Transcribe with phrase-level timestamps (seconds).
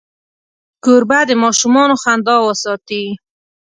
[0.83, 3.03] کوربه د ماشومانو خندا وساتي.